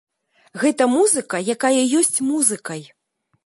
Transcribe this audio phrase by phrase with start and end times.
[0.61, 2.81] Гэта музыка, якая ёсць музыкай.